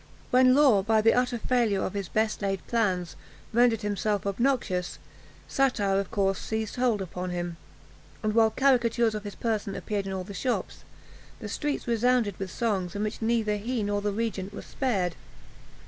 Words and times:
When 0.31 0.55
Law, 0.55 0.81
by 0.81 0.99
the 1.01 1.13
utter 1.13 1.37
failure 1.37 1.83
of 1.83 1.93
his 1.93 2.09
best 2.09 2.41
laid 2.41 2.65
plans, 2.65 3.15
rendered 3.53 3.83
himself 3.83 4.25
obnoxious, 4.25 4.97
satire 5.47 5.99
of 5.99 6.09
course 6.09 6.39
seized 6.39 6.77
hold 6.77 7.03
upon 7.03 7.29
him; 7.29 7.57
and 8.23 8.33
while 8.33 8.49
caricatures 8.49 9.13
of 9.13 9.25
his 9.25 9.35
person 9.35 9.75
appeared 9.75 10.07
in 10.07 10.11
all 10.13 10.23
the 10.23 10.33
shops, 10.33 10.85
the 11.39 11.47
streets 11.47 11.87
resounded 11.87 12.39
with 12.39 12.49
songs, 12.49 12.95
in 12.95 13.03
which 13.03 13.21
neither 13.21 13.57
he 13.57 13.83
nor 13.83 14.01
the 14.01 14.11
regent 14.11 14.55
was 14.55 14.65
spared. 14.65 15.13